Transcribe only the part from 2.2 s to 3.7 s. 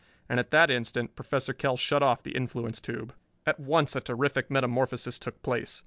the influence tube. At